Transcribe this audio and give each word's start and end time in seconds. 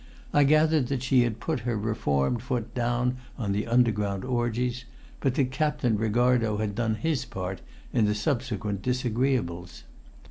I 0.33 0.45
gathered 0.45 0.87
that 0.87 1.03
she 1.03 1.21
had 1.21 1.39
put 1.39 1.59
her 1.59 1.77
reformed 1.77 2.41
foot 2.41 2.73
down 2.73 3.17
on 3.37 3.51
the 3.51 3.67
underground 3.67 4.25
orgies, 4.25 4.85
but 5.19 5.35
that 5.35 5.51
Captain 5.51 5.95
Ricardo 5.95 6.57
had 6.57 6.73
done 6.73 6.95
his 6.95 7.23
part 7.23 7.61
in 7.93 8.05
the 8.05 8.15
subsequent 8.15 8.81
disagreeables. 8.81 9.83